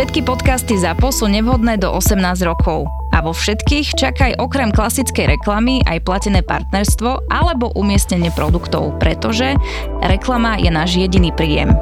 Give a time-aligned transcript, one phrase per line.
[0.00, 2.16] Všetky podcasty ZAPO sú nevhodné do 18
[2.48, 2.88] rokov.
[3.12, 9.60] A vo všetkých čakaj okrem klasickej reklamy aj platené partnerstvo alebo umiestnenie produktov, pretože
[10.00, 11.76] reklama je náš jediný príjem.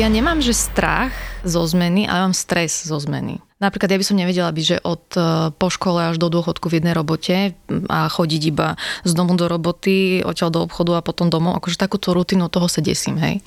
[0.00, 1.12] Ja nemám, že strach
[1.44, 3.44] zo zmeny, ale mám stres zo zmeny.
[3.64, 5.20] Napríklad ja by som nevedela byť, že od e,
[5.56, 7.56] po škole až do dôchodku v jednej robote
[7.88, 8.76] a chodiť iba
[9.08, 11.56] z domu do roboty, odtiaľ do obchodu a potom domov.
[11.56, 13.40] Akože takúto rutinu toho sa desím, hej.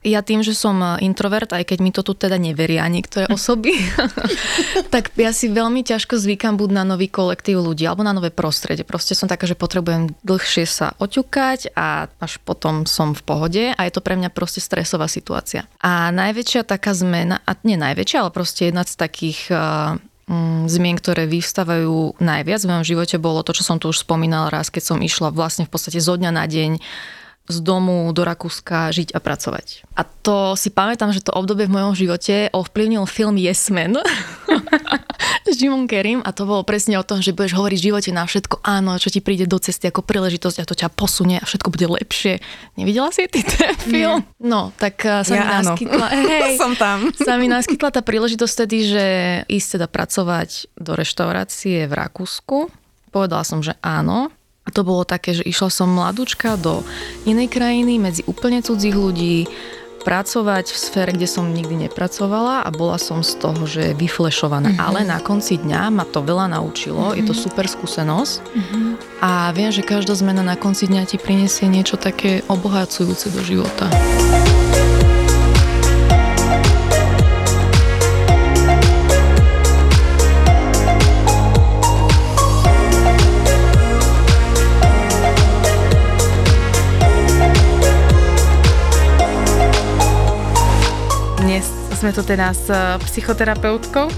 [0.00, 3.76] Ja tým, že som e, introvert, aj keď mi to tu teda neveria niektoré osoby,
[4.94, 8.88] tak ja si veľmi ťažko zvykam buď na nový kolektív ľudí alebo na nové prostredie.
[8.88, 13.80] Proste som taká, že potrebujem dlhšie sa oťukať a až potom som v pohode a
[13.84, 15.68] je to pre mňa proste stresová situácia.
[15.84, 21.26] A najväčšia taká zmena, a nie najväčšia, ale proste jedna z takých mm, zmien, ktoré
[21.26, 24.98] vyvstávajú najviac v mojom živote, bolo to, čo som tu už spomínala raz, keď som
[25.02, 26.78] išla vlastne v podstate zo dňa na deň
[27.50, 29.82] z domu do Rakúska žiť a pracovať.
[29.98, 33.98] A to si pamätám, že to obdobie v mojom živote ovplyvnil film Yes Man
[35.50, 38.22] s Jimom Kerim a to bolo presne o tom, že budeš hovoriť v živote na
[38.22, 41.68] všetko áno, čo ti príde do cesty ako príležitosť a to ťa posunie a všetko
[41.74, 42.38] bude lepšie.
[42.78, 44.22] Nevidela si ty ten film?
[44.22, 44.38] Nie.
[44.38, 47.10] No, tak uh, sa ja mi naskytla, hej, som tam.
[47.26, 49.04] sa mi naskytla tá príležitosť tedy, že
[49.50, 52.70] ísť teda pracovať do reštaurácie v Rakúsku.
[53.10, 54.30] Povedala som, že áno,
[54.68, 56.84] to bolo také, že išla som mladúčka do
[57.24, 59.48] inej krajiny medzi úplne cudzích ľudí,
[60.00, 64.72] pracovať v sfére, kde som nikdy nepracovala a bola som z toho, že vyflešovaná.
[64.72, 64.86] Mm-hmm.
[64.88, 67.18] Ale na konci dňa ma to veľa naučilo, mm-hmm.
[67.20, 67.40] je to mhm.
[67.40, 68.86] super skúsenosť mm-hmm.
[69.20, 73.86] a viem, že každá zmena na konci dňa ti prinesie niečo také obohacujúce do života.
[92.00, 94.08] Sme tu teda s eh, psychoterapeutkou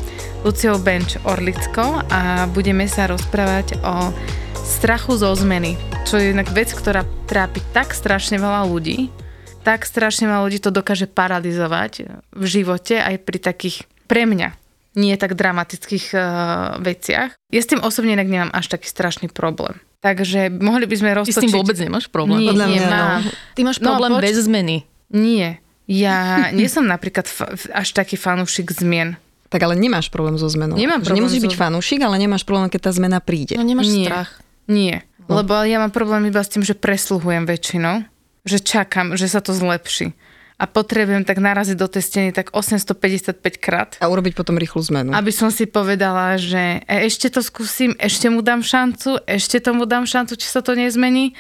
[0.46, 4.14] Luciou Benč Orlickou a budeme sa rozprávať o
[4.62, 5.74] strachu zo zmeny,
[6.06, 9.10] čo je jednak vec, ktorá trápi tak strašne veľa ľudí,
[9.66, 14.54] tak strašne veľa ľudí to dokáže paralizovať v živote aj pri takých, pre mňa,
[14.94, 16.22] nie tak dramatických uh,
[16.78, 17.34] veciach.
[17.50, 19.82] Ja s tým osobne inak nemám až taký strašný problém.
[19.98, 21.34] Takže mohli by sme roztočiť...
[21.34, 22.46] Ty s tým vôbec nemáš problém?
[22.46, 23.20] Nie, Podľa mňa, mám.
[23.26, 23.30] No.
[23.58, 24.76] Ty máš no, problém no, poč- bez zmeny.
[25.10, 25.62] Nie.
[25.92, 29.20] Ja nie som napríklad fa- až taký fanúšik zmien.
[29.52, 30.80] Tak ale nemáš problém so zmenou.
[30.80, 31.46] Nemám problém Nemusíš so...
[31.52, 33.60] byť fanúšik, ale nemáš problém, keď tá zmena príde.
[33.60, 34.08] No nemáš Nie.
[34.08, 34.30] strach.
[34.64, 35.04] Nie.
[35.28, 35.44] No.
[35.44, 38.08] Lebo ja mám problém iba s tým, že presluhujem väčšinou.
[38.48, 40.16] Že čakám, že sa to zlepší.
[40.56, 43.98] A potrebujem tak naraziť do tej steny tak 855 krát.
[44.00, 45.10] A urobiť potom rýchlu zmenu.
[45.12, 49.84] Aby som si povedala, že e, ešte to skúsim, ešte mu dám šancu, ešte tomu
[49.84, 51.34] dám šancu, či sa to nezmení.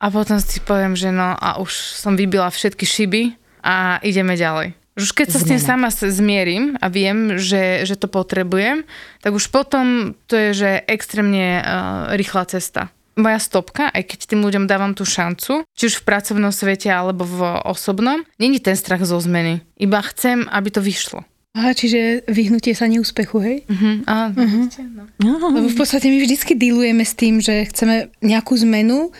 [0.00, 4.76] A potom si poviem, že no a už som vybila všetky šiby a ideme ďalej.
[5.00, 5.46] Už keď sa Zmena.
[5.46, 8.84] s tým sama zmierim a viem, že, že to potrebujem,
[9.24, 12.92] tak už potom to je, že extrémne uh, rýchla cesta.
[13.16, 17.24] Moja stopka, aj keď tým ľuďom dávam tú šancu, či už v pracovnom svete alebo
[17.24, 19.64] v osobnom, není ten strach zo zmeny.
[19.80, 21.24] Iba chcem, aby to vyšlo.
[21.50, 23.66] Aha, čiže vyhnutie sa neúspechu, hej?
[23.66, 24.06] Uh-huh.
[24.06, 24.70] Á, uh-huh.
[25.18, 25.50] No.
[25.50, 29.10] Lebo v podstate my vždycky dealujeme s tým, že chceme nejakú zmenu,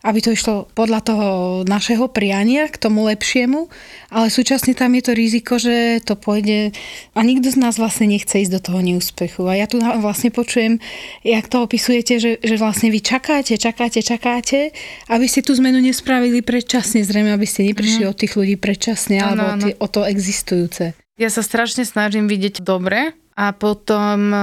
[0.00, 1.28] aby to išlo podľa toho
[1.68, 3.68] našeho priania k tomu lepšiemu,
[4.08, 6.72] ale súčasne tam je to riziko, že to pôjde
[7.12, 9.44] a nikto z nás vlastne nechce ísť do toho neúspechu.
[9.44, 10.80] A ja tu vlastne počujem,
[11.20, 14.72] jak to opisujete, že, že vlastne vy čakáte, čakáte, čakáte,
[15.12, 18.10] aby ste tú zmenu nespravili predčasne, zrejme, aby ste neprišli mm.
[18.10, 19.84] od tých ľudí predčasne ano, alebo ano.
[19.84, 20.96] o to existujúce.
[21.20, 24.40] Ja sa strašne snažím vidieť dobre a potom uh,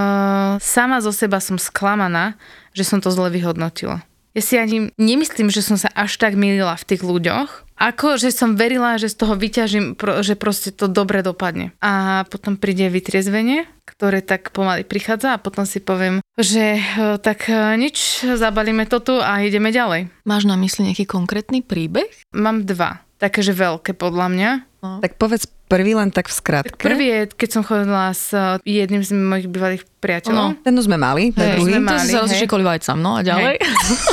[0.62, 2.38] sama zo seba som sklamaná,
[2.78, 4.07] že som to zle vyhodnotila
[4.38, 8.30] ja si ani nemyslím, že som sa až tak milila v tých ľuďoch, ako že
[8.30, 11.74] som verila, že z toho vyťažím, že proste to dobre dopadne.
[11.82, 16.82] A potom príde vytriezvenie, ktoré tak pomaly prichádza a potom si poviem, že e,
[17.18, 20.10] tak e, nič, zabalíme to tu a ideme ďalej.
[20.26, 22.10] Máš na mysli nejaký konkrétny príbeh?
[22.34, 24.52] Mám dva, také, že veľké podľa mňa.
[24.82, 25.02] No.
[25.02, 26.80] Tak povedz prvý len tak v skratke.
[26.80, 30.64] prvý je, keď som chodila s eh, jedným z mojich bývalých priateľov.
[30.64, 31.72] Ten už sme mali, ten Hej, druhý.
[31.76, 32.24] sme To mali, si sa hej.
[32.26, 33.56] rozšikoli vajcam, no a ďalej.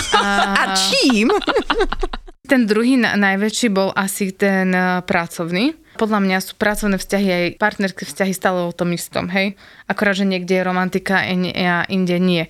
[0.60, 1.30] A čím?
[2.44, 5.72] Ten druhý na, najväčší bol asi ten uh, pracovný.
[5.96, 9.56] Podľa mňa sú pracovné vzťahy aj partnerské vzťahy stále o tom istom, hej?
[9.88, 12.44] Akorát, že niekde je romantika a nie- a inde nie.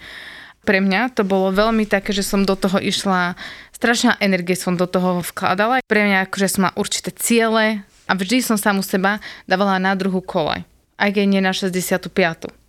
[0.67, 3.39] Pre mňa to bolo veľmi také, že som do toho išla,
[3.71, 5.79] strašná energie som do toho vkladala.
[5.87, 10.21] Pre mňa akože som mala určité ciele a vždy som samu seba dávala na druhú
[10.21, 10.65] kolaj.
[10.95, 12.07] Aj keď nie na 65.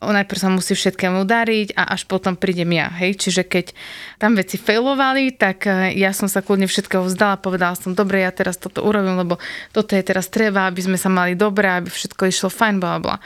[0.01, 3.13] Najprv sa musí všetkému dariť a až potom prídem ja, hej.
[3.21, 3.77] Čiže keď
[4.17, 8.33] tam veci failovali, tak eh, ja som sa kľudne všetkého vzdala, povedala som, dobre, ja
[8.33, 9.37] teraz toto urobím, lebo
[9.69, 13.21] toto je teraz treba, aby sme sa mali dobre, aby všetko išlo fajn, bla bla.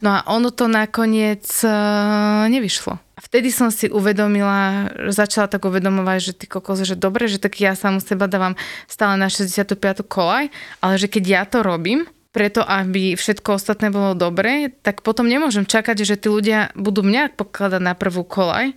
[0.00, 2.96] No a ono to nakoniec uh, nevyšlo.
[3.20, 7.76] Vtedy som si uvedomila, začala tak uvedomovať, že ty kokos, že dobre, že tak ja
[7.76, 8.56] samu seba dávam
[8.88, 9.76] stále na 65.
[10.08, 10.48] kolaj,
[10.80, 15.66] ale že keď ja to robím, preto aby všetko ostatné bolo dobré, tak potom nemôžem
[15.66, 18.72] čakať, že tí ľudia budú mňa pokladať na prvú kolaj,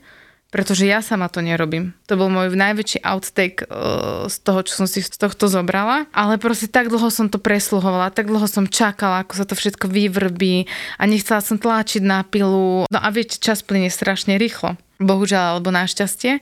[0.53, 1.97] pretože ja sama to nerobím.
[2.05, 6.05] To bol môj najväčší outtake uh, z toho, čo som si z tohto zobrala.
[6.13, 9.89] Ale proste tak dlho som to presluhovala, tak dlho som čakala, ako sa to všetko
[9.89, 10.69] vyvrbí
[11.01, 12.85] a nechcela som tlačiť na pilu.
[12.85, 14.77] No a viete, čas plyne strašne rýchlo.
[15.01, 16.37] Bohužiaľ, alebo našťastie.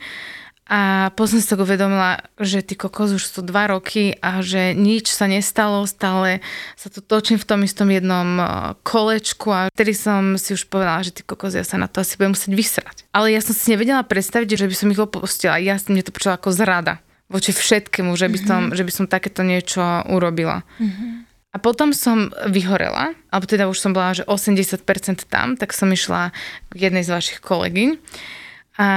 [0.72, 5.12] A potom som tak uvedomila, že ty kokos už sú dva roky a že nič
[5.12, 6.40] sa nestalo, stále
[6.80, 8.48] sa tu točím v tom istom jednom eh,
[8.80, 12.16] kolečku a vtedy som si už povedala, že ty kokos, ja sa na to asi
[12.16, 12.96] budem musieť vysrať.
[13.12, 15.60] Ale ja som si nevedela predstaviť, že by som ich opustila.
[15.60, 18.78] Ja som mne to počula ako zrada voči všetkému, že by som, mm-hmm.
[18.80, 20.64] že by som takéto niečo urobila.
[20.80, 21.12] Mm-hmm.
[21.52, 24.88] A potom som vyhorela, alebo teda už som bola, že 80%
[25.28, 26.32] tam, tak som išla
[26.72, 28.00] k jednej z vašich kolegyň.
[28.80, 28.88] A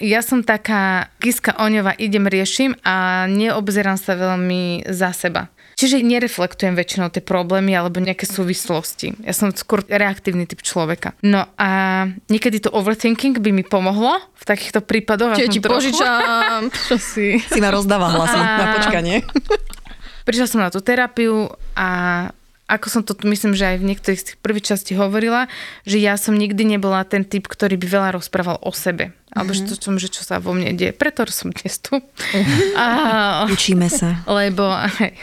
[0.00, 5.52] ja som taká kiska oňova, idem, riešim a neobzerám sa veľmi za seba.
[5.78, 9.14] Čiže nereflektujem väčšinou tie problémy alebo nejaké súvislosti.
[9.22, 11.14] Ja som skôr reaktívny typ človeka.
[11.22, 11.70] No a
[12.26, 15.38] niekedy to overthinking by mi pomohlo v takýchto prípadoch.
[15.38, 15.94] Čiže ti trochu.
[15.94, 17.38] požičam, čo si...
[17.38, 19.22] Si ma rozdáva hlasy na počkanie.
[20.26, 21.46] Prišla som na tú terapiu
[21.78, 21.88] a
[22.68, 25.48] ako som to myslím, že aj v niektorých z tých prvých častí hovorila,
[25.88, 29.16] že ja som nikdy nebola ten typ, ktorý by veľa rozprával o sebe.
[29.32, 30.92] Alebo že to, čo, že čo sa vo mne deje.
[30.92, 32.00] Preto som dnes tu.
[32.80, 34.20] A, Učíme sa.
[34.40, 34.68] lebo
[35.00, 35.16] hej.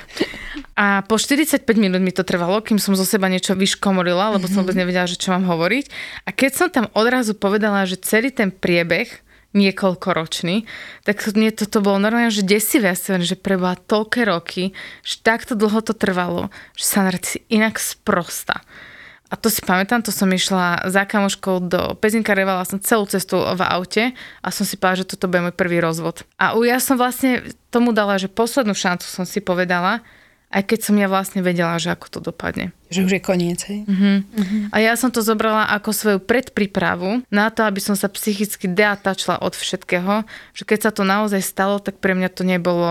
[0.78, 4.62] A po 45 minút mi to trvalo, kým som zo seba niečo vyškomorila, lebo som
[4.66, 5.86] vôbec nevedela, že čo mám hovoriť.
[6.26, 9.25] A keď som tam odrazu povedala, že celý ten priebeh
[9.56, 10.68] niekoľkoročný,
[11.08, 15.96] tak mne toto bolo normálne, že desivé, že preboha toľké roky, že takto dlho to
[15.96, 18.62] trvalo, že sa si inak sprosta.
[19.26, 23.42] A to si pamätám, to som išla za kamoškou do Pezinka, revala som celú cestu
[23.42, 24.04] v aute
[24.46, 26.22] a som si povedala, že toto bude môj prvý rozvod.
[26.38, 27.42] A ja som vlastne
[27.74, 30.06] tomu dala, že poslednú šancu som si povedala,
[30.52, 32.72] aj keď som ja vlastne vedela, že ako to dopadne.
[32.94, 33.84] Že už je koniec, hej?
[34.72, 39.42] A ja som to zobrala ako svoju predprípravu na to, aby som sa psychicky deatačla
[39.42, 40.24] od všetkého,
[40.56, 42.90] že keď sa to naozaj stalo, tak pre mňa to nebolo...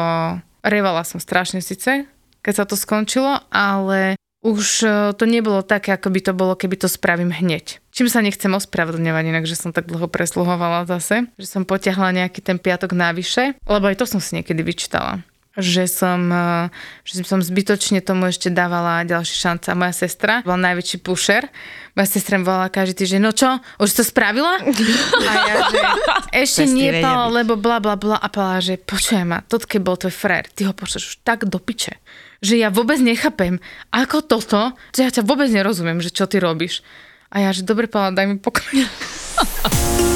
[0.65, 2.09] Revala som strašne síce,
[2.41, 6.81] keď sa to skončilo, ale už e, to nebolo také, ako by to bolo, keby
[6.81, 7.85] to spravím hneď.
[7.93, 12.41] Čím sa nechcem ospravedlňovať, inak, že som tak dlho presluhovala zase, že som potiahla nejaký
[12.45, 15.25] ten piatok navyše, lebo aj to som si niekedy vyčítala
[15.55, 16.67] že som, eh,
[17.07, 19.67] že som zbytočne tomu ešte dávala ďalšie šance.
[19.71, 21.47] A moja sestra bola najväčší pusher.
[21.95, 24.59] Moja sestra volala každý týždeň, no čo, už to spravila?
[24.59, 25.79] A ja, že
[26.35, 26.91] ešte Cesty nie,
[27.31, 28.19] lebo bla bla bla.
[28.19, 31.47] A Paula, že počujem ma, toto keď bol tvoj frér, ty ho pošleš už tak
[31.47, 32.03] do piče,
[32.43, 33.63] že ja vôbec nechápem,
[33.95, 36.83] ako toto, že ja ťa vôbec nerozumiem, že čo ty robíš.
[37.31, 38.63] A ja, že dobre, Paula, daj mi pokoj.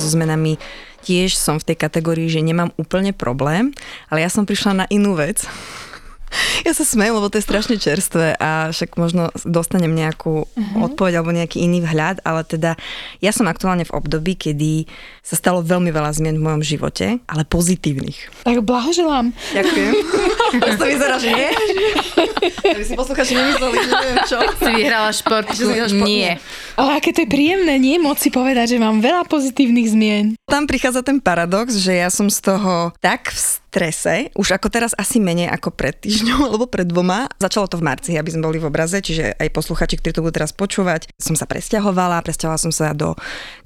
[0.00, 0.56] So zmenami
[1.04, 3.76] tiež som v tej kategórii, že nemám úplne problém,
[4.08, 5.44] ale ja som prišla na inú vec.
[6.66, 10.86] Ja sa smejem, lebo to je strašne čerstvé a však možno dostanem nejakú uh-huh.
[10.92, 12.76] odpoveď alebo nejaký iný vhľad, ale teda
[13.24, 14.84] ja som aktuálne v období, kedy
[15.24, 18.44] sa stalo veľmi veľa zmien v mojom živote, ale pozitívnych.
[18.44, 19.32] Tak blahoželám.
[19.56, 19.92] Ďakujem.
[20.80, 21.48] to vyzerá, že nie?
[22.76, 24.38] Aby si posluchači nemysleli, že neviem čo.
[24.58, 25.46] Si vyhrala šport.
[25.54, 26.30] Že vyhrala šport, Nie.
[26.76, 27.96] Ale aké to je príjemné, nie?
[28.00, 30.24] Moc si povedať, že mám veľa pozitívnych zmien.
[30.48, 34.98] Tam prichádza ten paradox, že ja som z toho tak v strese, už ako teraz
[34.98, 37.30] asi menej ako pred týždňom alebo pred dvoma.
[37.38, 40.42] Začalo to v marci, aby sme boli v obraze, čiže aj posluchači, ktorí to budú
[40.42, 43.14] teraz počúvať, som sa presťahovala, presťahovala som sa do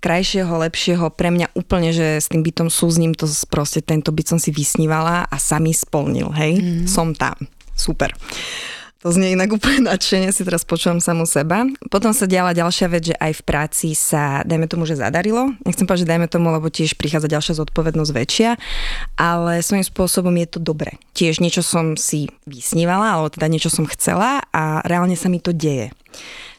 [0.05, 4.39] krajšieho, lepšieho, pre mňa úplne, že s tým bytom súzním, to proste tento byt som
[4.39, 6.85] si vysnívala a sa mi splnil, hej, mm.
[6.85, 7.41] som tam.
[7.73, 8.13] Super.
[9.05, 11.69] To znie inak úplne nadšenie, si teraz počúvam samú seba.
[11.93, 15.53] Potom sa diala ďalšia vec, že aj v práci sa, dajme tomu, že zadarilo.
[15.69, 18.51] Nechcem povedať, že dajme tomu, lebo tiež prichádza ďalšia zodpovednosť väčšia,
[19.21, 20.97] ale svojím spôsobom je to dobre.
[21.13, 25.53] Tiež niečo som si vysnívala, alebo teda niečo som chcela a reálne sa mi to
[25.53, 25.93] deje.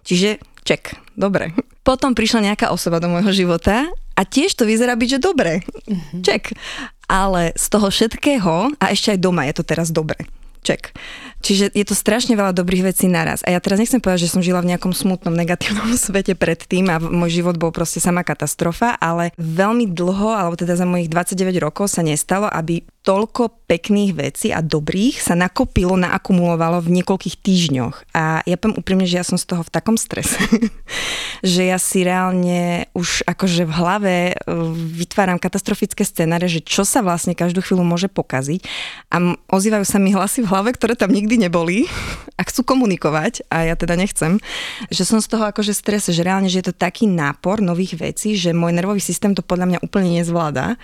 [0.05, 1.49] Čiže ček, dobre.
[1.81, 5.65] Potom prišla nejaká osoba do môjho života a tiež to vyzerá byť, že dobre.
[5.89, 6.21] Mm-hmm.
[6.21, 6.53] Ček.
[7.09, 10.29] Ale z toho všetkého, a ešte aj doma je to teraz dobre.
[10.65, 10.97] Ček.
[11.45, 13.45] Čiže je to strašne veľa dobrých vecí naraz.
[13.45, 16.97] A ja teraz nechcem povedať, že som žila v nejakom smutnom, negatívnom svete predtým a
[16.97, 21.93] môj život bol proste sama katastrofa, ale veľmi dlho, alebo teda za mojich 29 rokov
[21.93, 28.09] sa nestalo, aby toľko pekných vecí a dobrých sa nakopilo, naakumulovalo v niekoľkých týždňoch.
[28.17, 30.41] A ja poviem úprimne, že ja som z toho v takom strese,
[31.45, 34.35] že ja si reálne už akože v hlave e,
[34.97, 38.65] vytváram katastrofické scenáre, že čo sa vlastne každú chvíľu môže pokaziť.
[39.13, 41.85] A ozývajú sa mi hlasy v hlave, ktoré tam nikdy neboli
[42.39, 44.41] a chcú komunikovať a ja teda nechcem,
[44.89, 48.33] že som z toho akože strese, že reálne, že je to taký nápor nových vecí,
[48.33, 50.81] že môj nervový systém to podľa mňa úplne nezvláda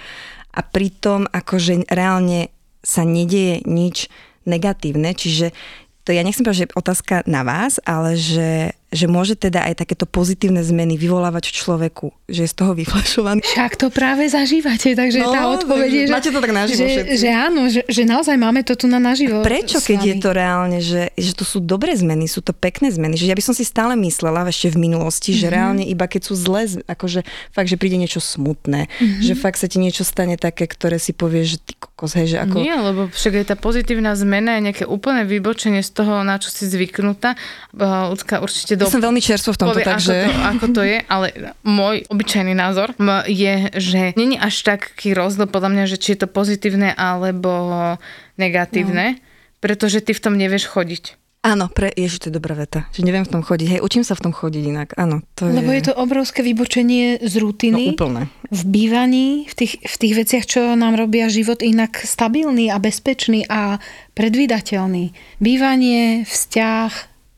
[0.51, 4.11] a pritom akože reálne sa nedieje nič
[4.45, 5.53] negatívne, čiže
[6.01, 10.03] to ja nechcem povedať, že otázka na vás, ale že že môže teda aj takéto
[10.03, 13.39] pozitívne zmeny vyvolávať v človeku, že je z toho vyflašovaný.
[13.39, 17.01] Však to práve zažívate, takže no, tá odpoveď je, že, máte to tak naživo že,
[17.15, 19.39] že áno, že, že naozaj máme to tu na naživo.
[19.39, 22.91] A prečo, keď je to reálne, že, že to sú dobré zmeny, sú to pekné
[22.91, 25.41] zmeny, že ja by som si stále myslela ešte v minulosti, mm-hmm.
[25.41, 25.53] že mhm.
[25.55, 27.23] reálne iba keď sú zlé, akože
[27.55, 29.23] fakt, že príde niečo smutné, mm-hmm.
[29.23, 32.37] že fakt sa ti niečo stane také, ktoré si povie, že ty kokos, hej, že
[32.41, 32.57] ako...
[32.65, 36.49] Nie, lebo však je tá pozitívna zmena, je nejaké úplné vybočenie z toho, na čo
[36.49, 37.37] si zvyknutá.
[37.77, 38.89] Ľudská určite do...
[38.89, 40.15] Ja som veľmi čerstvo v tomto, povie, takže...
[40.17, 41.27] Ako to, ako to je, ale
[41.61, 42.97] môj obyčajný názor
[43.29, 47.53] je, že není až taký rozdiel podľa mňa, že či je to pozitívne alebo
[48.41, 49.21] negatívne, no.
[49.61, 51.20] pretože ty v tom nevieš chodiť.
[51.41, 53.67] Áno, pre, ježiš, to je dobrá veta, že neviem v tom chodiť.
[53.77, 55.25] Hej, učím sa v tom chodiť inak, áno.
[55.41, 55.77] To Lebo je...
[55.81, 57.91] je to obrovské vybočenie z rutiny.
[57.91, 58.29] No úplne.
[58.53, 63.49] V bývaní, v tých, v tých veciach, čo nám robia život inak stabilný a bezpečný
[63.49, 63.81] a
[64.13, 65.17] predvídateľný.
[65.41, 66.91] Bývanie, vzťah,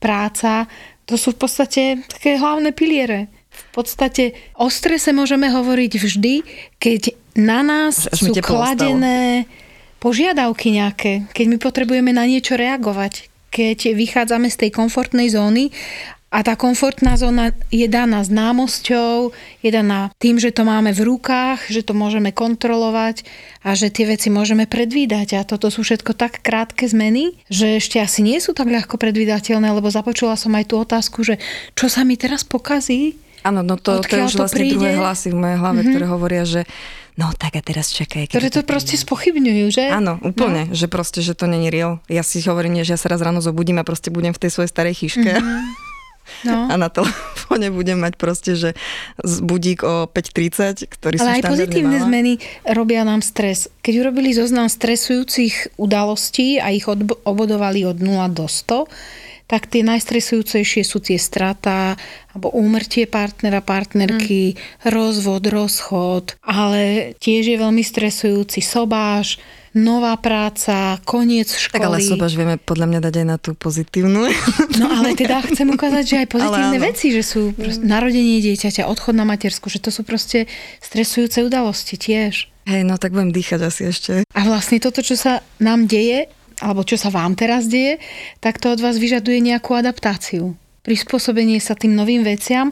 [0.03, 0.67] práca,
[1.07, 3.31] to sú v podstate také hlavné piliere.
[3.55, 6.35] V podstate o strese môžeme hovoriť vždy,
[6.75, 9.47] keď na nás Až sú kladené
[10.03, 15.69] požiadavky nejaké, keď my potrebujeme na niečo reagovať, keď vychádzame z tej komfortnej zóny
[16.33, 19.29] a tá komfortná zóna je daná známosťou,
[19.61, 23.21] je daná tým, že to máme v rukách, že to môžeme kontrolovať
[23.61, 25.37] a že tie veci môžeme predvídať.
[25.37, 29.69] A toto sú všetko tak krátke zmeny, že ešte asi nie sú tak ľahko predvídateľné,
[29.77, 31.37] lebo započula som aj tú otázku, že
[31.77, 34.79] čo sa mi teraz pokazí, Áno, no to, to je už vlastne príde?
[34.79, 35.91] druhé hlasy v mojej hlave, mm-hmm.
[35.91, 36.63] ktoré hovoria, že
[37.17, 38.29] no tak a teraz čakaj.
[38.29, 39.85] Ktoré to, to proste spochybňujú, že?
[39.89, 40.75] Áno, úplne, no.
[40.75, 42.01] že proste, že to není real.
[42.09, 44.69] Ja si hovorím, že ja sa raz ráno zobudím a proste budem v tej svojej
[44.71, 45.31] starej chyške.
[45.33, 45.61] Mm-hmm.
[46.43, 46.71] No.
[46.71, 48.75] A na telefóne budem mať proste, že
[49.23, 52.07] budík o 5.30, ktorý Ale aj pozitívne mala.
[52.07, 52.33] zmeny
[52.67, 53.67] robia nám stres.
[53.83, 58.87] Keď urobili zoznam stresujúcich udalostí a ich obodovali od 0 do 100,
[59.53, 61.93] tak tie najstresujúcejšie sú tie strata
[62.33, 64.89] alebo úmrtie partnera, partnerky, mm.
[64.89, 69.37] rozvod, rozchod, ale tiež je veľmi stresujúci sobáš,
[69.77, 71.77] nová práca, koniec školy.
[71.77, 74.25] Tak ale sobaž vieme podľa mňa dať aj na tú pozitívnu.
[74.81, 79.13] No ale teda chcem ukázať, že aj pozitívne veci, že sú proste, narodenie dieťaťa, odchod
[79.13, 80.49] na matersku, že to sú proste
[80.81, 82.49] stresujúce udalosti tiež.
[82.65, 84.11] Hej, no tak budem dýchať asi ešte.
[84.23, 86.31] A vlastne toto, čo sa nám deje,
[86.63, 87.99] alebo čo sa vám teraz deje,
[88.39, 90.55] tak to od vás vyžaduje nejakú adaptáciu.
[90.87, 92.71] Prispôsobenie sa tým novým veciam,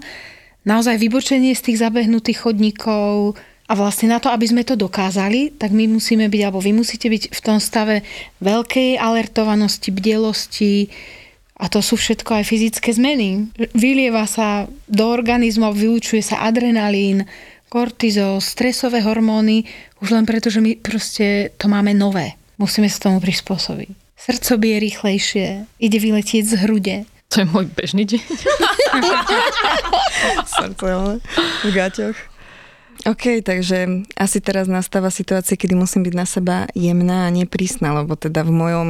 [0.63, 3.35] naozaj vybočenie z tých zabehnutých chodníkov,
[3.71, 7.07] a vlastne na to, aby sme to dokázali, tak my musíme byť, alebo vy musíte
[7.07, 8.03] byť v tom stave
[8.43, 10.91] veľkej alertovanosti, bdelosti,
[11.55, 13.47] a to sú všetko aj fyzické zmeny.
[13.77, 17.23] Vylieva sa do organizmu, vylučuje sa adrenalín,
[17.71, 19.63] kortizol, stresové hormóny,
[20.03, 22.35] už len preto, že my proste to máme nové.
[22.61, 23.89] Musíme sa tomu prispôsobiť.
[24.21, 26.97] Srdco bije rýchlejšie, ide vyletieť z hrude.
[27.33, 28.21] To je môj bežný deň.
[30.45, 31.13] Srdce, ale
[31.65, 32.30] v gaťoch.
[33.01, 38.13] OK, takže asi teraz nastáva situácia, kedy musím byť na seba jemná a neprísna, lebo
[38.13, 38.89] teda v mojom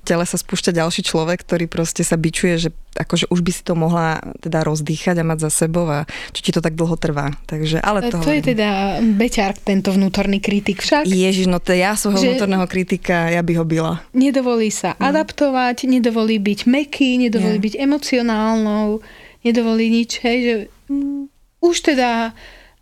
[0.00, 3.76] tele sa spúšťa ďalší človek, ktorý proste sa bičuje, že akože už by si to
[3.76, 7.36] mohla teda rozdýchať a mať za sebou a čo ti to tak dlho trvá.
[7.44, 11.04] Takže, ale to, to je teda beťar, tento vnútorný kritik však.
[11.04, 14.00] Ježiš, no to ja svojho vnútorného kritika, ja by ho byla.
[14.16, 15.12] Nedovolí sa no.
[15.12, 17.64] adaptovať, nedovolí byť meký, nedovolí Nie.
[17.68, 19.04] byť emocionálnou,
[19.44, 20.54] nedovolí nič, hej, že
[20.88, 21.28] mm,
[21.60, 22.32] už teda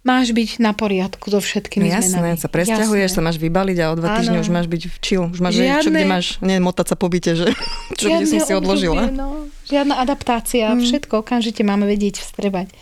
[0.07, 2.41] máš byť na poriadku so všetkými No jasné, zmenami.
[2.41, 3.17] sa presťahuješ, Jasné.
[3.19, 5.25] sa máš vybaliť a o dva týždne už máš byť v chill.
[5.29, 5.85] Už máš, Žiadne...
[5.85, 7.47] čo, kde máš, nie, motať sa po byte, že
[8.01, 9.09] čo kde som si odložila.
[9.09, 9.29] obdobie, no.
[9.69, 10.81] Žiadna adaptácia, mm.
[10.81, 12.73] všetko okamžite máme vedieť vstrebať.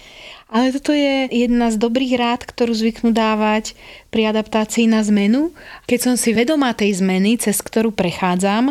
[0.47, 3.75] Ale toto je jedna z dobrých rád, ktorú zvyknú dávať
[4.15, 5.51] pri adaptácii na zmenu.
[5.91, 8.71] Keď som si vedomá tej zmeny, cez ktorú prechádzam,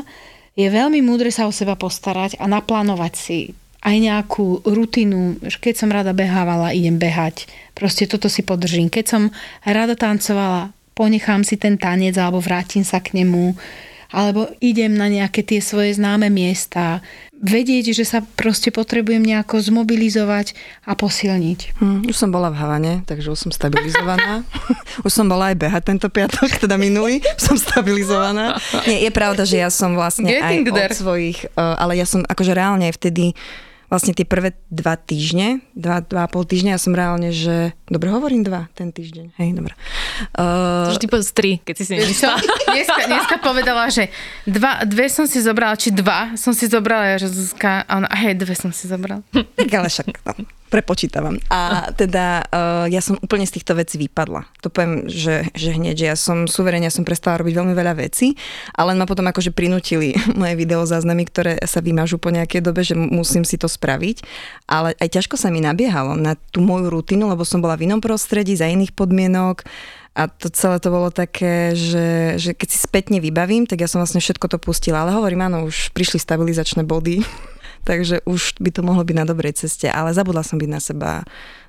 [0.56, 3.40] je veľmi múdre sa o seba postarať a naplánovať si
[3.86, 7.46] aj nejakú rutinu, keď som rada behávala, idem behať.
[7.78, 8.90] Proste toto si podržím.
[8.90, 9.24] Keď som
[9.62, 13.54] rada tancovala, ponechám si ten tanec alebo vrátim sa k nemu
[14.16, 17.04] alebo idem na nejaké tie svoje známe miesta.
[17.36, 20.56] Vedieť, že sa proste potrebujem nejako zmobilizovať
[20.88, 21.84] a posilniť.
[21.84, 24.48] Hm, už som bola v Havane, takže už som stabilizovaná.
[25.06, 28.56] už som bola aj behať tento piatok, teda minulý, som stabilizovaná.
[28.88, 30.94] Nie, je pravda, že ja som vlastne Getting aj there.
[30.96, 33.36] od svojich, uh, ale ja som akože reálne vtedy
[33.90, 37.74] vlastne tie prvé dva týždne, dva, dva a pol týždňa, ja som reálne, že...
[37.86, 39.38] Dobre hovorím dva, ten týždeň.
[39.38, 39.74] Hej, dobre.
[40.34, 42.38] Uh, ty povedz tri, keď si si nemyslela.
[42.76, 44.12] Dneska, dneska povedala, že
[44.44, 48.10] dva, dve som si zobrala, či dva som si zobrala, ja, že Zuzka, a ona,
[48.12, 49.24] hej, dve som si zobrala.
[49.32, 51.38] Tak ale však, no, prepočítavam.
[51.54, 54.50] A teda uh, ja som úplne z týchto vecí vypadla.
[54.66, 57.94] To poviem, že, že hneď, že ja som suverene, ja som prestala robiť veľmi veľa
[58.02, 58.34] vecí,
[58.74, 63.46] ale ma potom akože prinútili moje videozáznamy, ktoré sa vymažú po nejakej dobe, že musím
[63.46, 64.26] si to spraviť.
[64.66, 68.02] Ale aj ťažko sa mi nabiehalo na tú moju rutinu, lebo som bola v inom
[68.02, 69.64] prostredí, za iných podmienok.
[70.16, 74.00] A to celé to bolo také, že, že keď si spätne vybavím, tak ja som
[74.00, 75.04] vlastne všetko to pustila.
[75.04, 77.20] Ale hovorím, áno, už prišli stabilizačné body,
[77.86, 81.12] takže už by to mohlo byť na dobrej ceste, ale zabudla som byť na seba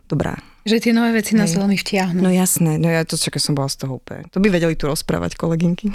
[0.08, 0.40] dobrá.
[0.66, 1.62] Že tie nové veci nás Hej.
[1.62, 2.18] veľmi vtiahnu.
[2.24, 4.26] No jasné, no ja to čakaj, som bola z toho úplne.
[4.34, 5.94] To by vedeli tu rozprávať kolegynky.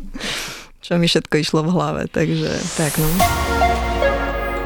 [0.84, 3.08] Čo mi všetko išlo v hlave, takže tak no.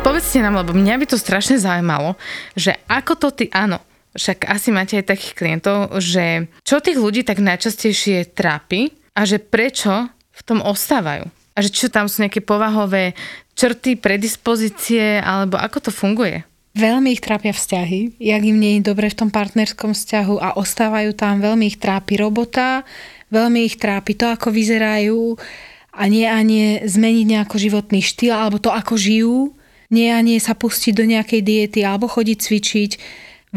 [0.02, 2.16] Povedzte nám, lebo mňa by to strašne zaujímalo,
[2.56, 3.78] že ako to ty, áno,
[4.16, 9.38] však asi máte aj takých klientov, že čo tých ľudí tak najčastejšie trápi a že
[9.38, 11.28] prečo v tom ostávajú.
[11.58, 13.18] A že čo tam sú nejaké povahové
[13.58, 16.46] črty, predispozície, alebo ako to funguje?
[16.78, 21.10] Veľmi ich trápia vzťahy, jak im nie je dobre v tom partnerskom vzťahu a ostávajú
[21.18, 22.86] tam, veľmi ich trápi robota,
[23.34, 25.34] veľmi ich trápi to, ako vyzerajú
[25.90, 29.50] a nie a nie zmeniť nejako životný štýl alebo to, ako žijú,
[29.90, 32.90] nie a nie sa pustiť do nejakej diety alebo chodiť cvičiť.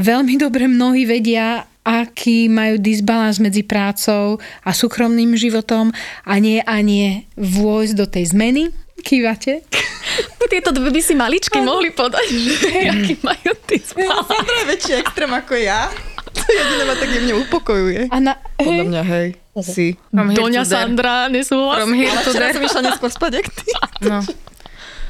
[0.01, 5.89] Veľmi dobre mnohí vedia, aký majú disbalans medzi prácou a súkromným životom
[6.23, 8.63] a nie a nie vôjsť do tej zmeny.
[9.01, 9.65] Kývate?
[10.51, 15.31] Tieto dve by si maličky mohli podať, že aký majú ty Sandra je väčší extrém
[15.31, 15.89] ako ja.
[16.31, 18.01] To jediné ma tak jemne upokojuje.
[18.07, 19.27] A na, Podľa mňa, hej,
[19.59, 19.99] si.
[20.13, 20.63] Doňa.
[20.63, 21.83] Sandra, nesúhlas.
[21.83, 22.55] From here to there.
[22.55, 23.67] som išla neskôr spať, jak ty.
[24.07, 24.23] No.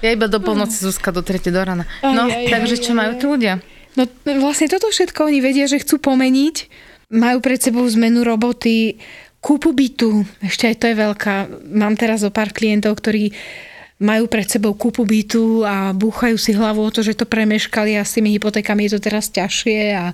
[0.01, 1.85] Ja iba do polnoci, Zuzka, do 3 do rána.
[2.01, 3.19] No, Aj, aj, takže čo aj, majú aj.
[3.21, 3.53] tí ľudia?
[3.99, 4.07] No
[4.39, 6.55] vlastne toto všetko oni vedia, že chcú pomeniť.
[7.11, 8.95] Majú pred sebou zmenu roboty,
[9.43, 10.23] kúpu bytu.
[10.39, 11.35] Ešte aj to je veľká.
[11.75, 13.35] Mám teraz o pár klientov, ktorí
[14.01, 18.07] majú pred sebou kúpu bytu a búchajú si hlavu o to, že to premeškali a
[18.07, 20.05] s tými hypotékami je to teraz ťažšie a,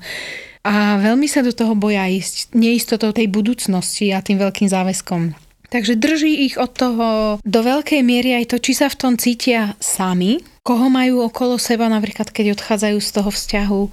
[0.67, 5.47] a veľmi sa do toho boja ísť neistotou tej budúcnosti a tým veľkým záväzkom.
[5.67, 7.07] Takže drží ich od toho
[7.43, 11.87] do veľkej miery aj to, či sa v tom cítia sami, koho majú okolo seba,
[11.87, 13.83] napríklad keď odchádzajú z toho vzťahu,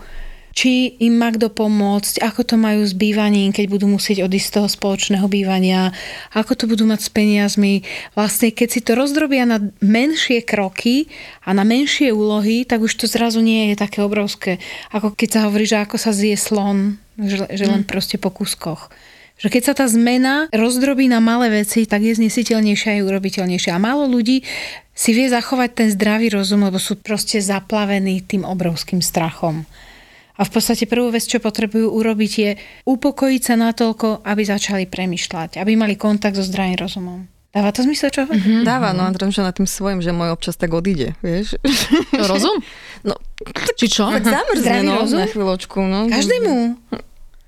[0.54, 4.54] či im má kto pomôcť, ako to majú s bývaním, keď budú musieť odísť z
[4.54, 5.90] toho spoločného bývania,
[6.30, 7.82] ako to budú mať s peniazmi.
[8.14, 11.10] Vlastne keď si to rozdrobia na menšie kroky
[11.42, 14.62] a na menšie úlohy, tak už to zrazu nie je také obrovské,
[14.94, 18.94] ako keď sa hovorí, že ako sa zje slon, že, že len proste po kúskoch.
[19.34, 23.74] Že keď sa tá zmena rozdrobí na malé veci, tak je znesiteľnejšia a urobiteľnejšia.
[23.74, 24.46] A málo ľudí
[24.94, 29.66] si vie zachovať ten zdravý rozum, lebo sú proste zaplavení tým obrovským strachom.
[30.34, 32.50] A v podstate prvú vec, čo potrebujú urobiť, je
[32.86, 37.26] upokojiť sa natoľko, aby začali premyšľať, aby mali kontakt so zdravým rozumom.
[37.54, 38.26] Dáva to zmysel, čo?
[38.26, 38.66] Mm-hmm.
[38.66, 41.54] Dáva, no a že nad tým svojim, že môj občas tak odíde, vieš.
[42.14, 42.58] Rozum?
[43.04, 43.20] No,
[43.76, 44.08] Či čo?
[44.08, 45.20] tak zamrzne, Zdravý no, rozum?
[45.20, 46.08] na chvíľočku, no.
[46.08, 46.52] Každému.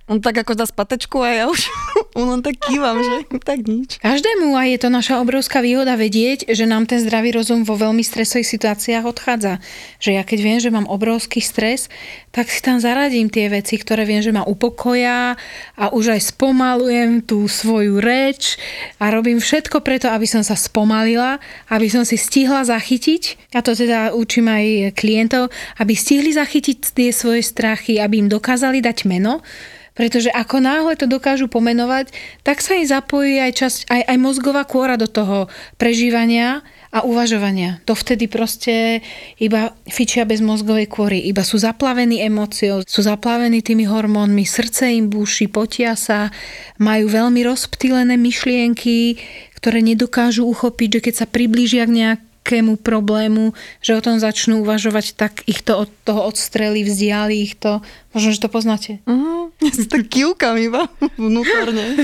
[0.07, 1.67] On tak ako dá spatečku a ja už
[2.19, 3.99] on len tak kývam, že tak nič.
[3.99, 8.07] Každému a je to naša obrovská výhoda vedieť, že nám ten zdravý rozum vo veľmi
[8.07, 9.59] stresových situáciách odchádza.
[9.99, 11.91] Že ja keď viem, že mám obrovský stres,
[12.31, 15.35] tak si tam zaradím tie veci, ktoré viem, že ma upokoja
[15.75, 18.63] a už aj spomalujem tú svoju reč
[19.03, 23.75] a robím všetko preto, aby som sa spomalila, aby som si stihla zachytiť, a to
[23.75, 25.51] teda učím aj klientov,
[25.83, 29.43] aby stihli zachytiť tie svoje strachy, aby im dokázali dať meno,
[29.97, 32.13] pretože ako náhle to dokážu pomenovať,
[32.45, 35.49] tak sa im zapojí aj, časť, aj, aj mozgová kôra do toho
[35.81, 36.61] prežívania
[36.93, 37.81] a uvažovania.
[37.89, 39.01] Dovtedy proste
[39.41, 45.09] iba fičia bez mozgovej kôry, iba sú zaplavení emóciou, sú zaplavení tými hormónmi, srdce im
[45.09, 46.29] búši, potia sa,
[46.77, 49.17] majú veľmi rozptýlené myšlienky,
[49.57, 51.97] ktoré nedokážu uchopiť, že keď sa priblížia k
[52.47, 53.51] nejakému problému,
[53.83, 57.83] že o tom začnú uvažovať, tak ich to od toho odstreli, vzdiali ich to.
[58.15, 59.03] Možno, že to poznáte.
[59.03, 59.51] Uh-huh.
[59.59, 60.87] Ja si tak kývkam iba
[61.19, 61.83] vnútorne.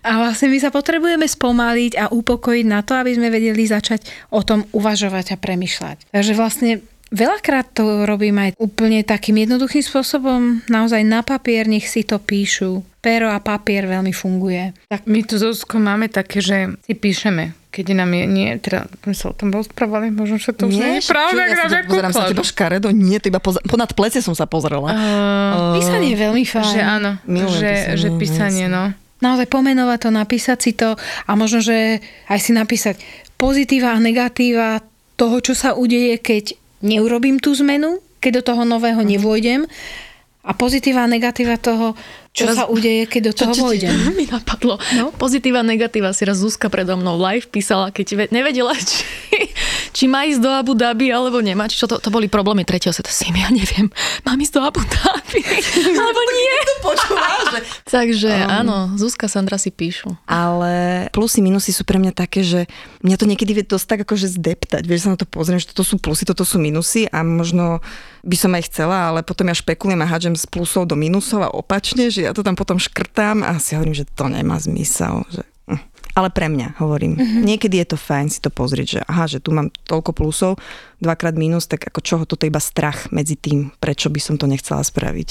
[0.00, 4.40] A vlastne my sa potrebujeme spomaliť a upokojiť na to, aby sme vedeli začať o
[4.40, 6.08] tom uvažovať a premyšľať.
[6.08, 12.06] Takže vlastne Veľakrát to robím aj úplne takým jednoduchým spôsobom, naozaj na papier, nech si
[12.06, 12.86] to píšu.
[13.02, 14.70] Pero a papier veľmi funguje.
[14.86, 19.14] Tak my tu Zuzko máme také, že si píšeme, keď nám je, nie, teda my
[19.14, 22.12] sa o tom rozprávali, možno, že to už nie, nie je pravda, ja sa pozerám
[22.12, 24.90] sa teba škaredo, nie, to iba poza, ponad plece som sa pozrela.
[24.90, 26.66] Uh, uh, písanie je veľmi fajn.
[26.66, 28.90] Že áno, Milujem že, písanie, že písanie, no.
[29.22, 32.98] Naozaj pomenovať to, napísať si to a možno, že aj si napísať
[33.38, 34.82] pozitíva a negatíva
[35.14, 39.68] toho, čo sa udeje, keď neurobím tú zmenu, keď do toho nového nevôjdem.
[40.40, 41.92] A pozitíva a negatíva toho,
[42.30, 43.90] čo Teraz, sa udeje, keď do toho vojdem.
[44.14, 44.78] Mi napadlo.
[44.94, 45.10] No?
[45.10, 49.02] Pozitíva, negatíva si raz Zuzka predo mnou live písala, keď nevedela, či,
[49.90, 51.66] či má ísť do Abu Dhabi alebo nemá.
[51.66, 53.10] Či čo to, to boli problémy tretieho sveta.
[53.10, 53.90] Sim, ja neviem.
[54.24, 55.40] Mám ísť do Abu Dhabi
[56.02, 56.50] alebo nie.
[57.90, 60.14] Takže um, áno, Zuzka, Sandra si píšu.
[60.24, 62.70] Ale plusy, minusy sú pre mňa také, že
[63.02, 64.86] mňa to niekedy vie dosť tak akože zdeptať.
[64.86, 67.82] Vieš, sa na to pozriem, že toto sú plusy, toto sú minusy a možno
[68.22, 71.50] by som aj chcela, ale potom ja špekulujem a hádžem z plusov do minusov a
[71.50, 75.26] opačne, že ja to tam potom škrtám a si hovorím, že to nemá zmysel.
[75.34, 75.42] Že
[76.14, 77.16] ale pre mňa, hovorím.
[77.16, 77.42] Mm-hmm.
[77.46, 80.52] Niekedy je to fajn si to pozrieť, že aha, že tu mám toľko plusov,
[81.00, 84.84] dvakrát mínus, tak ako čoho toto iba strach medzi tým, prečo by som to nechcela
[84.84, 85.28] spraviť.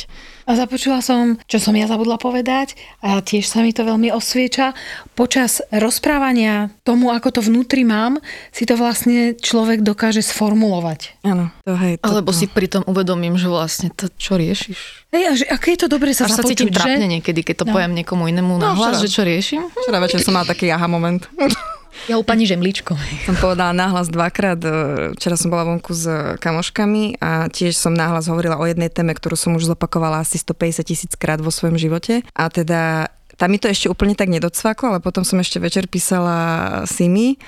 [0.50, 2.74] A započula som, čo som ja zabudla povedať
[3.06, 4.74] a tiež sa mi to veľmi osvieča.
[5.14, 8.18] Počas rozprávania tomu, ako to vnútri mám,
[8.50, 11.22] si to vlastne človek dokáže sformulovať.
[11.22, 12.02] Áno, to hej.
[12.02, 15.10] To, Alebo si pri tom uvedomím, že vlastne to, čo riešiš.
[15.14, 17.56] Hej, a že aké je to dobre sa Až započuť, sa cítim trápne niekedy, keď
[17.62, 17.74] to no.
[17.78, 19.70] poviem niekomu inému na no, hlas, že čo riešim.
[19.70, 21.26] Včera večer som mal taký aha moment.
[22.08, 22.96] Ja u pani Žemličko.
[23.26, 24.62] Som povedala náhlas dvakrát.
[24.62, 24.70] E,
[25.18, 26.06] včera som bola vonku s
[26.40, 30.86] kamoškami a tiež som náhlas hovorila o jednej téme, ktorú som už zopakovala asi 150
[30.86, 32.24] tisíc krát vo svojom živote.
[32.34, 36.84] A teda tam mi to ešte úplne tak nedocvaklo, ale potom som ešte večer písala
[36.88, 37.40] Simi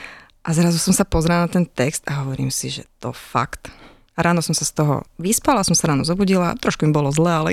[0.42, 3.70] a zrazu som sa pozrela na ten text a hovorím si, že to fakt
[4.20, 7.50] Ráno som sa z toho vyspala, som sa ráno zobudila, trošku im bolo zle, ale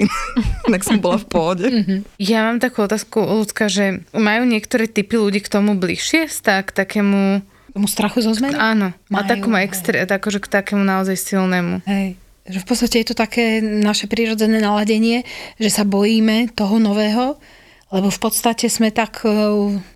[0.66, 1.66] inak som bola v pohode.
[1.70, 1.96] Mhm.
[2.18, 7.46] Ja mám takú otázku, ľudská, že majú niektoré typy ľudí k tomu bližšie, tak takému...
[7.72, 8.58] Tomu strachu zo zmeny?
[8.58, 11.84] Áno, majú, a takomu extré, akože k takému naozaj silnému.
[11.86, 12.18] Hej.
[12.48, 15.22] Že v podstate je to také naše prírodzené naladenie,
[15.60, 17.36] že sa bojíme toho nového,
[17.92, 19.28] lebo v podstate sme tak e,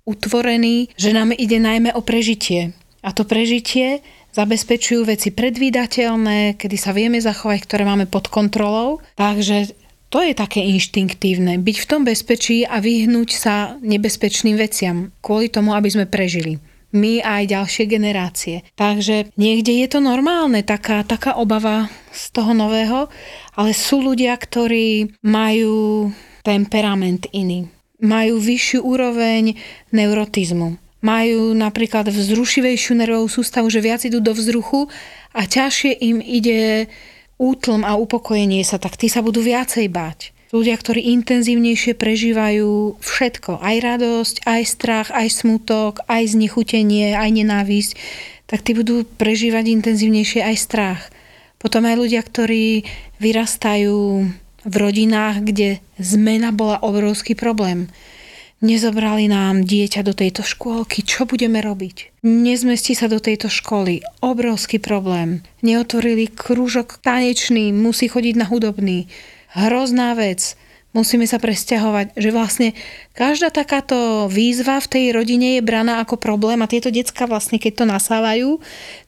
[0.05, 2.73] utvorení, že nám ide najmä o prežitie.
[3.03, 8.99] A to prežitie zabezpečujú veci predvídateľné, kedy sa vieme zachovať, ktoré máme pod kontrolou.
[9.15, 9.77] Takže
[10.09, 15.73] to je také inštinktívne, byť v tom bezpečí a vyhnúť sa nebezpečným veciam, kvôli tomu,
[15.73, 16.61] aby sme prežili
[16.93, 18.61] my aj ďalšie generácie.
[18.77, 23.09] Takže niekde je to normálne, taká, taká obava z toho nového,
[23.57, 26.13] ale sú ľudia, ktorí majú
[26.45, 27.65] temperament iný.
[27.97, 29.57] Majú vyššiu úroveň
[29.89, 34.87] neurotizmu majú napríklad vzrušivejšiu nervovú sústavu, že viac idú do vzruchu
[35.35, 36.87] a ťažšie im ide
[37.35, 40.31] útlm a upokojenie sa, tak tí sa budú viacej báť.
[40.53, 47.91] Ľudia, ktorí intenzívnejšie prežívajú všetko, aj radosť, aj strach, aj smutok, aj znechutenie, aj nenávisť,
[48.45, 51.01] tak tí budú prežívať intenzívnejšie aj strach.
[51.57, 52.85] Potom aj ľudia, ktorí
[53.17, 54.29] vyrastajú
[54.63, 57.89] v rodinách, kde zmena bola obrovský problém
[58.63, 62.23] Nezobrali nám dieťa do tejto škôlky, čo budeme robiť?
[62.23, 65.43] Nezmestí sa do tejto školy, obrovský problém.
[65.59, 69.11] Neotvorili krúžok tanečný, musí chodiť na hudobný.
[69.51, 70.55] Hrozná vec.
[70.95, 72.71] Musíme sa presťahovať, že vlastne
[73.11, 77.83] každá takáto výzva v tej rodine je braná ako problém a tieto decka vlastne, keď
[77.83, 78.49] to nasávajú,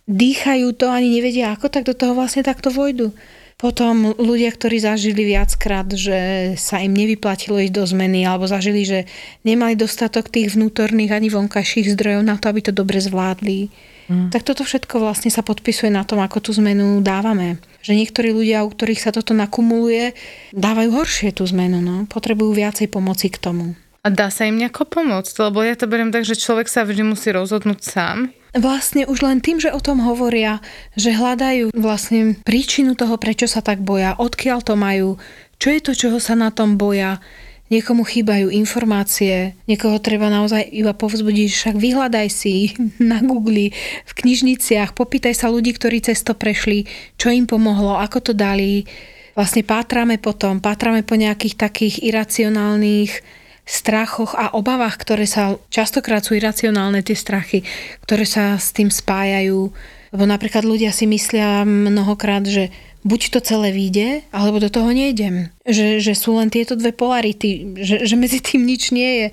[0.04, 3.16] dýchajú to, ani nevedia ako, tak do toho vlastne takto vojdu.
[3.56, 9.08] Potom ľudia, ktorí zažili viackrát, že sa im nevyplatilo ísť do zmeny, alebo zažili, že
[9.48, 13.72] nemali dostatok tých vnútorných ani vonkajších zdrojov na to, aby to dobre zvládli.
[14.12, 14.28] Mm.
[14.30, 17.58] Tak toto všetko vlastne sa podpisuje na tom, ako tú zmenu dávame.
[17.80, 20.12] Že niektorí ľudia, u ktorých sa toto nakumuluje,
[20.52, 21.80] dávajú horšie tú zmenu.
[21.80, 22.04] No?
[22.12, 23.80] Potrebujú viacej pomoci k tomu.
[24.06, 25.34] A dá sa im nejako pomôcť?
[25.50, 29.44] Lebo ja to beriem tak, že človek sa vždy musí rozhodnúť sám vlastne už len
[29.44, 30.64] tým, že o tom hovoria,
[30.96, 35.20] že hľadajú vlastne príčinu toho, prečo sa tak boja, odkiaľ to majú,
[35.60, 37.20] čo je to, čoho sa na tom boja,
[37.66, 43.74] Niekomu chýbajú informácie, niekoho treba naozaj iba povzbudiť, však vyhľadaj si na Google,
[44.06, 46.86] v knižniciach, popýtaj sa ľudí, ktorí cez to prešli,
[47.18, 48.86] čo im pomohlo, ako to dali.
[49.34, 53.12] Vlastne pátrame potom, pátrame po nejakých takých iracionálnych
[53.66, 57.66] strachoch a obavách, ktoré sa, častokrát sú iracionálne tie strachy,
[58.06, 59.74] ktoré sa s tým spájajú.
[60.14, 62.72] Lebo napríklad ľudia si myslia mnohokrát, že
[63.06, 65.54] buď to celé vyjde, alebo do toho nejdem.
[65.62, 69.28] Že, že sú len tieto dve polarity, že, že medzi tým nič nie je.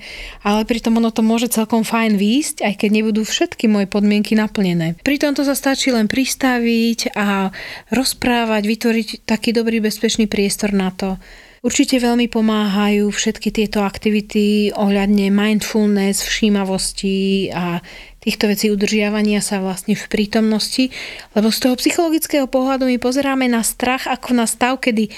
[0.45, 5.01] Ale pritom ono to môže celkom fajn výjsť, aj keď nebudú všetky moje podmienky naplnené.
[5.01, 7.49] Pri tomto sa stačí len pristaviť a
[7.89, 11.17] rozprávať, vytvoriť taký dobrý bezpečný priestor na to.
[11.63, 17.79] Určite veľmi pomáhajú všetky tieto aktivity ohľadne mindfulness, všímavosti a
[18.19, 20.91] týchto vecí udržiavania sa vlastne v prítomnosti,
[21.39, 25.15] lebo z toho psychologického pohľadu my pozeráme na strach ako na stav, kedy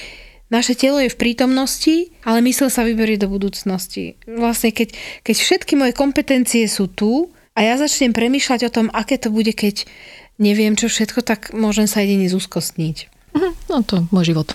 [0.52, 4.20] naše telo je v prítomnosti, ale mysl sa vyberie do budúcnosti.
[4.28, 4.92] Vlastne keď,
[5.24, 9.56] keď všetky moje kompetencie sú tu a ja začnem premýšľať o tom, aké to bude,
[9.56, 9.88] keď
[10.36, 13.08] neviem čo všetko, tak môžem sa jedine zúskostniť.
[13.32, 14.52] Mhm, no to môj život.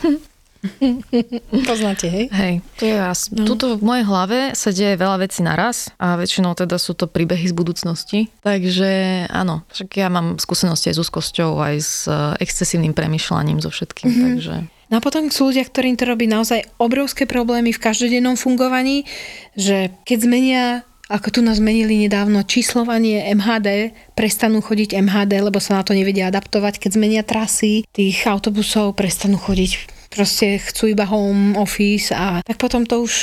[1.69, 2.25] Poznáte, hej?
[2.31, 3.31] Hej, to je jas.
[3.31, 3.47] No.
[3.47, 7.47] Tuto v mojej hlave sa deje veľa vecí naraz a väčšinou teda sú to príbehy
[7.47, 8.19] z budúcnosti.
[8.43, 13.71] Takže áno, však ja mám skúsenosti aj s úzkosťou, aj s eh, excesívnym premyšľaním so
[13.71, 14.27] všetkým, mm-hmm.
[14.35, 14.55] takže...
[14.89, 19.05] No a potom sú ľudia, ktorým to robí naozaj obrovské problémy v každodennom fungovaní,
[19.53, 20.65] že keď zmenia
[21.09, 26.29] ako tu nás zmenili nedávno číslovanie MHD, prestanú chodiť MHD, lebo sa na to nevedia
[26.29, 26.77] adaptovať.
[26.77, 32.83] Keď zmenia trasy tých autobusov, prestanú chodiť proste chcú iba home office a tak potom
[32.83, 33.13] to už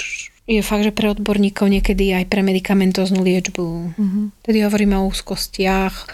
[0.46, 3.98] je fakt, že pre odborníkov niekedy aj pre medicamentóznu liečbu.
[3.98, 4.24] Mm-hmm.
[4.46, 6.06] Tedy hovoríme o úzkostiach,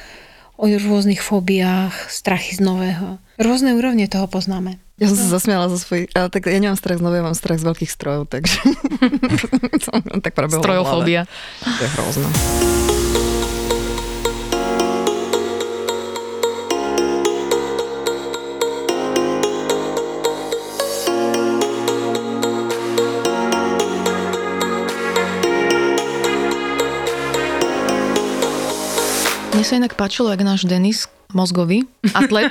[0.57, 3.21] o rôznych fóbiách, strachy z nového.
[3.37, 4.81] Rôzne úrovne toho poznáme.
[4.97, 7.59] Ja som sa zasmiala zo svojich, ale tak ja nemám strach z nového, mám strach
[7.59, 8.63] z veľkých strojov, takže
[10.25, 11.27] tak Strojofóbia.
[11.61, 12.29] To je hrozné.
[29.63, 31.87] Mne sa inak páčilo, jak náš Denis, mozgový
[32.19, 32.51] atlet,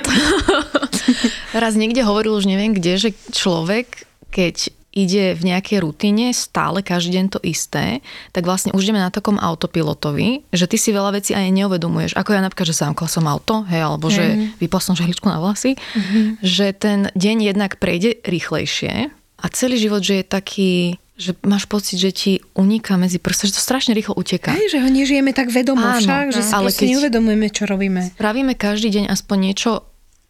[1.52, 7.20] raz niekde hovoril, už neviem kde, že človek, keď ide v nejakej rutine stále každý
[7.20, 8.00] deň to isté,
[8.32, 12.16] tak vlastne už ideme na takom autopilotovi, že ty si veľa vecí aj neuvedomuješ.
[12.16, 15.76] Ako ja napríklad, že zamkla som auto, hej, alebo že vypla som žehličku na vlasy,
[15.76, 16.40] mm-hmm.
[16.40, 22.02] že ten deň jednak prejde rýchlejšie a celý život, že je taký že máš pocit,
[22.02, 24.50] že ti uniká medzi prstom, že to strašne rýchlo uteká.
[24.50, 28.00] Hej, že ho nežijeme tak vedomo Áno, však, že si ale keď neuvedomujeme, čo robíme.
[28.18, 29.70] Spravíme každý deň aspoň niečo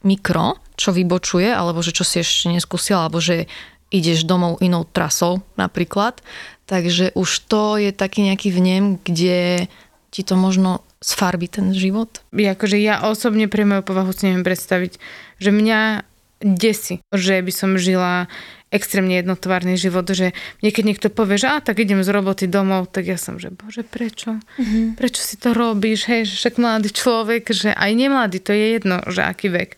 [0.04, 3.48] mikro, čo vybočuje, alebo že čo si ešte neskúsil, alebo že
[3.88, 6.20] ideš domov inou trasou napríklad.
[6.68, 9.68] Takže už to je taký nejaký vnem, kde
[10.12, 12.22] ti to možno sfarbi ten život.
[12.32, 14.96] Ja, akože ja osobne pre moju povahu si neviem predstaviť,
[15.42, 16.06] že mňa
[16.42, 18.26] desi, že by som žila
[18.72, 20.32] extrémne jednotvárny život, že
[20.64, 23.84] niekedy niekto povie, že a tak idem z roboty domov, tak ja som, že bože,
[23.84, 24.40] prečo?
[24.56, 24.96] Mm-hmm.
[24.96, 26.08] Prečo si to robíš?
[26.08, 29.76] Hej, že však mladý človek, že aj nemladý, to je jedno, že aký vek.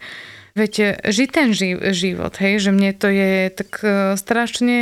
[0.55, 4.79] Viete, žiť ten ži- život, hej, že mne to je tak uh, strašne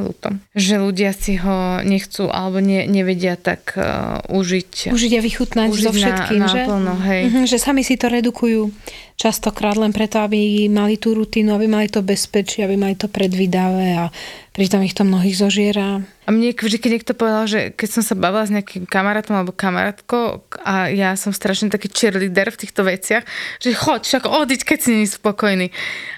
[0.00, 0.40] ľúto.
[0.56, 4.96] Že ľudia si ho nechcú alebo ne, nevedia tak uh, užiť.
[4.96, 6.62] Užiť a vychutnať užiť so všetkým, na, že?
[6.64, 7.22] Naplno, hej.
[7.28, 8.72] Uh-huh, že sami si to redukujú
[9.20, 14.00] častokrát len preto, aby mali tú rutinu, aby mali to bezpečie, aby mali to predvydavé
[14.00, 14.10] a
[14.56, 16.00] pritom ich to mnohých zožiera.
[16.24, 19.52] A mne vždy, keď niekto povedal, že keď som sa bavila s nejakým kamarátom alebo
[19.52, 23.28] kamarátkou a ja som strašne taký cheerleader v týchto veciach,
[23.60, 25.68] že choď, však odiť, keď si není spokojný.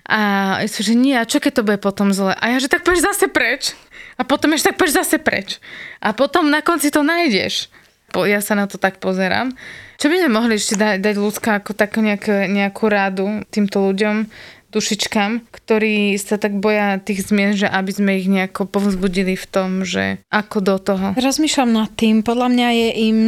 [0.07, 0.19] A
[0.63, 2.39] ja som, že nie, a čo keď to bude potom zle?
[2.39, 3.75] A ja, že tak poď zase preč.
[4.15, 5.59] A potom ešte tak poď zase preč.
[5.99, 7.67] A potom na konci to nájdeš.
[8.15, 9.53] Ja sa na to tak pozerám.
[9.97, 14.29] Čo by sme mohli ešte dať, dať ľudská ako takú nejak, nejakú rádu týmto ľuďom,
[14.77, 19.89] dušičkám, ktorí sa tak boja tých zmien, že aby sme ich nejako povzbudili v tom,
[19.89, 21.07] že ako do toho.
[21.17, 22.21] Rozmýšľam nad tým.
[22.21, 23.19] Podľa mňa je im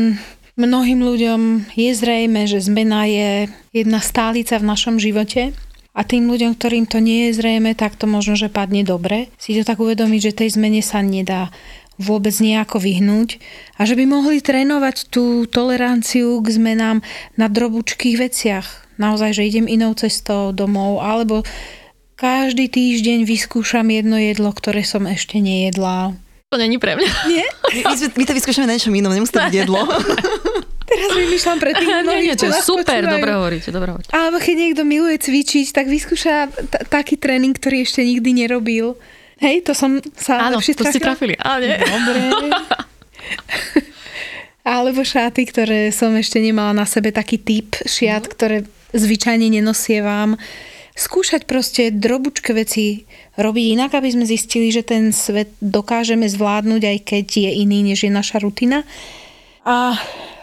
[0.61, 1.41] mnohým ľuďom
[1.73, 5.57] je zrejme, že zmena je jedna stálica v našom živote.
[5.99, 9.35] A tým ľuďom, ktorým to nie je zrejme, tak to možno, že padne dobre.
[9.35, 11.51] Si to tak uvedomiť, že tej zmene sa nedá
[11.99, 13.43] vôbec nejako vyhnúť
[13.75, 17.03] a že by mohli trénovať tú toleranciu k zmenám
[17.35, 18.88] na drobučkých veciach.
[18.99, 21.47] Naozaj, že idem inou cestou domov alebo
[22.19, 26.19] každý týždeň vyskúšam jedno jedlo, ktoré som ešte nejedla.
[26.51, 27.11] To není pre mňa.
[27.31, 27.47] Nie?
[27.79, 29.87] My, my to vyskúšame na niečom inom, nemusí to byť jedlo.
[30.89, 34.11] Teraz vymýšľam pre tých mnohých, nie, nie, to je super, dobre hovoríte, dobre hovoríte.
[34.11, 38.97] Alebo keď niekto miluje cvičiť, tak vyskúša t- taký tréning, ktorý ešte nikdy nerobil
[39.39, 41.15] Hej, to som sa Áno, lepšie to ste trafila.
[41.15, 41.35] trafili.
[41.39, 42.19] Ale Dobre.
[44.68, 50.37] Alebo šaty, ktoré som ešte nemala na sebe taký typ šiat, ktoré zvyčajne nenosievam.
[50.92, 53.09] Skúšať proste drobučké veci
[53.40, 58.04] robiť inak, aby sme zistili, že ten svet dokážeme zvládnuť, aj keď je iný, než
[58.04, 58.85] je naša rutina.
[59.64, 59.96] A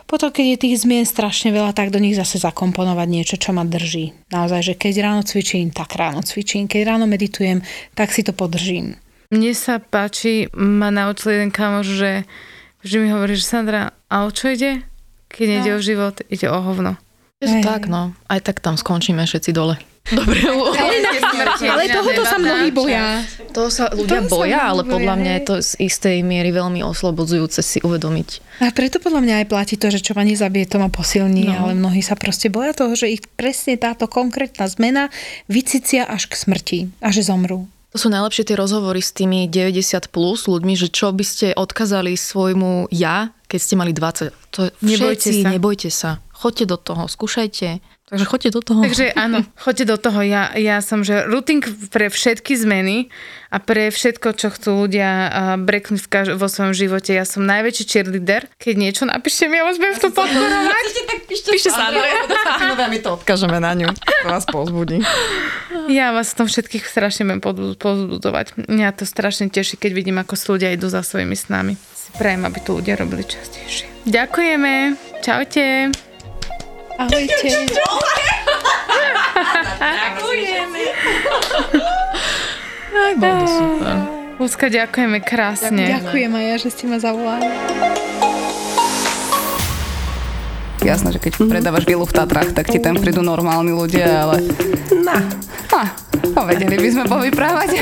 [0.09, 3.61] potom, keď je tých zmien strašne veľa, tak do nich zase zakomponovať niečo, čo ma
[3.61, 4.13] drží.
[4.33, 6.65] Naozaj, že keď ráno cvičím, tak ráno cvičím.
[6.65, 7.61] Keď ráno meditujem,
[7.93, 8.97] tak si to podržím.
[9.33, 12.11] Mne sa páči, ma naučil jeden kamoš, že
[12.86, 14.86] vždy mi hovorí, že Sandra, a o čo ide?
[15.34, 17.02] Keď nejde o život, ide o hovno.
[17.41, 18.13] je to tak, no.
[18.30, 19.82] Aj tak tam skončíme všetci dole.
[20.06, 20.38] Dobre,
[21.65, 23.26] Ale tohoto sa mnohí boja.
[23.50, 26.17] to sa ľudia To sa boja, ľudia ale boja, podľa mňa je to z istej
[26.21, 28.62] miery veľmi oslobodzujúce si uvedomiť.
[28.62, 31.58] A preto podľa mňa aj platí to, že čo ma nezabije, to ma posilní, no.
[31.58, 35.10] ale mnohí sa proste boja toho, že ich presne táto konkrétna zmena
[35.50, 37.65] vycicia až k smrti a že zomrú.
[37.95, 42.19] To sú najlepšie tie rozhovory s tými 90 plus ľuďmi, že čo by ste odkazali
[42.19, 44.36] svojmu ja, keď ste mali 20.
[44.51, 45.47] To je Nebojte všetci, sa.
[45.47, 46.10] nebojte sa.
[46.36, 47.79] Choďte do toho, skúšajte.
[48.06, 48.80] Takže choďte do toho.
[48.86, 50.22] Takže áno, choďte do toho.
[50.22, 53.10] Ja, ja som, že routing pre všetky zmeny
[53.50, 55.10] a pre všetko, čo chcú ľudia
[55.58, 57.18] breknúť v kaž- vo svojom živote.
[57.18, 58.46] Ja som najväčší cheerleader.
[58.62, 60.86] Keď niečo napíšte mi, ja vás budem v tom podporovať.
[61.26, 61.89] Píšte sa,
[62.86, 63.89] my to odkážeme na ňu.
[63.89, 65.02] To vás pozbudí.
[65.89, 67.41] Ja vás v tom všetkých strašne budem
[67.74, 68.70] povzbudzovať.
[68.70, 71.74] Mňa to strašne teší, keď vidím, ako si ľudia idú za svojimi snami.
[71.74, 74.06] Si prajem, aby to ľudia robili častejšie.
[74.06, 74.94] Ďakujeme.
[75.26, 75.89] Čaute.
[76.95, 77.47] Ahojte.
[83.15, 83.95] Bolo to super.
[84.36, 85.88] Lúska, ďakujeme krásne.
[85.88, 87.47] Ďakujem aj ja, že ste ma zavolali.
[90.84, 94.43] Jasné, že keď predávaš vilu v Tatrách, tak ti tam prídu normálni ľudia, ale...
[94.93, 95.44] Na, no
[96.45, 97.69] vedeli by sme povyprávať.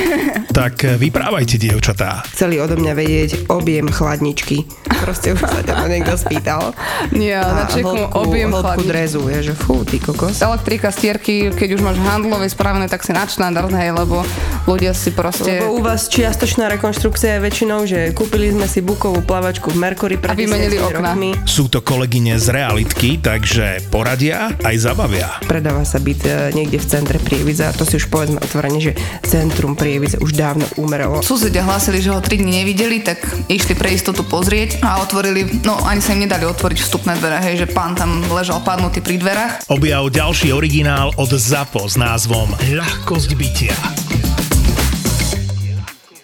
[0.54, 2.22] Tak eh, vyprávajte, dievčatá.
[2.30, 4.64] chceli odo mňa vedieť objem chladničky.
[5.02, 6.78] Proste už sa ťa to niekto spýtal.
[7.10, 8.88] Nie, na čeku objem chladničky.
[8.88, 10.40] drezu, je, že fú, ty kokos.
[10.46, 14.22] Elektrika, stierky, keď už máš handlové spravené, tak si na štandard, hej, lebo
[14.68, 15.60] ľudia si proste...
[15.60, 20.16] Lebo u vás čiastočná rekonštrukcia je väčšinou, že kúpili sme si bukovú plavačku v Mercury
[20.20, 21.14] pred A vymenili 10 okná.
[21.14, 21.30] rokmi.
[21.44, 25.28] Sú to kolegyne z realitky, takže poradia aj zabavia.
[25.46, 28.92] Predáva sa byt e, niekde v centre Prievidza, to si už povedzme otvorene, že
[29.24, 31.20] centrum Prievidze už dávno umrelo.
[31.20, 33.20] Susedia hlásili, že ho 3 dní nevideli, tak
[33.52, 37.66] išli pre istotu pozrieť a otvorili, no ani sa im nedali otvoriť vstupné dvere, hej,
[37.66, 39.52] že pán tam ležal padnutý pri dverách.
[39.68, 44.03] Objav ďalší originál od ZAPO s názvom Ľahkosť bytia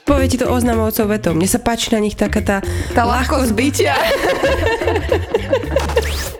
[0.09, 1.37] povie ti to oznamovcov vetom.
[1.37, 2.57] Mne sa páči na nich taká tá,
[2.97, 3.93] tá ľahkosť bytia.